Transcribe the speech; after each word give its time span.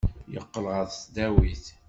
Yeqqel 0.33 0.65
ɣer 0.73 0.85
tesdawit. 0.87 1.65